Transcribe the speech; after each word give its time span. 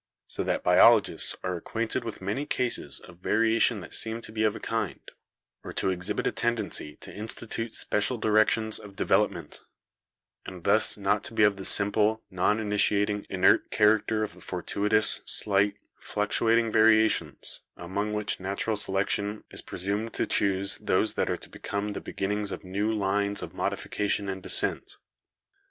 So 0.25 0.43
that 0.45 0.63
biologists 0.63 1.35
are 1.43 1.55
acquainted 1.57 2.03
with 2.03 2.23
many 2.23 2.47
cases 2.47 2.99
of 3.01 3.19
variation 3.19 3.81
that 3.81 3.93
seem 3.93 4.19
to 4.21 4.31
be 4.31 4.41
of 4.43 4.55
a 4.55 4.59
kind, 4.59 4.99
or 5.63 5.73
to 5.73 5.91
exhibit 5.91 6.25
a 6.25 6.31
tendency 6.31 6.95
to 7.01 7.13
institute 7.13 7.75
special 7.75 8.17
directions 8.17 8.79
of 8.79 8.95
de 8.95 9.05
velopment, 9.05 9.59
and 10.43 10.63
thus 10.63 10.97
not 10.97 11.23
to 11.25 11.35
be 11.35 11.43
of 11.43 11.57
the 11.57 11.65
simple, 11.65 12.23
non 12.31 12.59
initiating, 12.59 13.27
inert 13.29 13.69
character 13.69 14.23
of 14.23 14.33
the 14.33 14.41
fortuitous, 14.41 15.21
slight, 15.25 15.75
fluctuating 15.99 16.71
varia 16.71 17.07
tions, 17.07 17.61
among 17.77 18.11
which 18.11 18.39
natural 18.39 18.75
selection 18.77 19.43
is 19.51 19.61
presumed 19.61 20.15
to 20.15 20.25
choose 20.25 20.77
those 20.79 21.13
that 21.13 21.29
are 21.29 21.37
to 21.37 21.47
become 21.47 21.93
the 21.93 22.01
beginnings 22.01 22.51
of 22.51 22.63
new 22.63 22.91
lines 22.91 23.43
of 23.43 23.53
modification 23.53 24.27
and 24.27 24.41
descent. 24.41 24.97